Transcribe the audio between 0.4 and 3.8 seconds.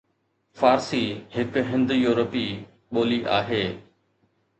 فارسي هڪ هند-يورپي ٻولي آهي